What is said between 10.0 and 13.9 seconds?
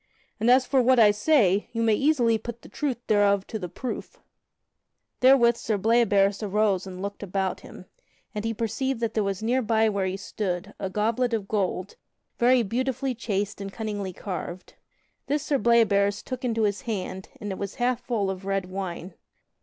he stood a goblet of gold very beautifully chased and